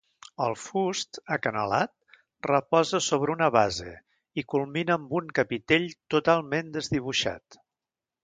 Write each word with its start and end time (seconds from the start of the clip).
El 0.43 0.53
fust, 0.59 1.17
acanalat, 1.35 1.91
reposa 2.47 3.01
sobre 3.09 3.35
una 3.35 3.49
base, 3.57 3.93
i 4.43 4.45
culmina 4.55 4.97
amb 4.97 5.15
un 5.21 5.29
capitell 5.41 5.87
totalment 6.15 6.75
desdibuixat. 6.79 7.63